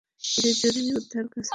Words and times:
এটা 0.37 0.51
জরুরি 0.61 0.91
উদ্ধারকাজ। 0.99 1.47